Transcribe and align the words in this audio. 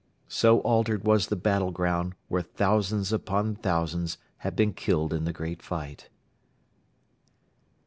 So 0.33 0.61
altered 0.61 1.03
was 1.03 1.27
the 1.27 1.35
battle 1.35 1.69
ground, 1.69 2.15
where 2.27 2.41
thousands 2.41 3.13
upon 3.13 3.53
thousands 3.53 4.17
had 4.37 4.55
been 4.55 4.73
killed 4.73 5.13
in 5.13 5.25
the 5.25 5.31
great 5.31 5.61
fight. 5.61 6.09